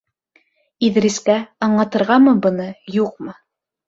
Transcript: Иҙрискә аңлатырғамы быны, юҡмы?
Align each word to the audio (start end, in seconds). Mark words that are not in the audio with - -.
Иҙрискә 0.87 1.35
аңлатырғамы 1.67 2.33
быны, 2.47 2.65
юҡмы? 2.97 3.35